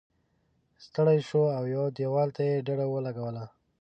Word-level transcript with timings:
ستړی 0.85 1.19
شو 1.27 1.43
او 1.57 1.63
یوه 1.73 1.87
دیوال 1.97 2.29
ته 2.37 2.41
یې 2.49 2.63
ډډه 2.67 2.85
ولګوله. 2.89 3.43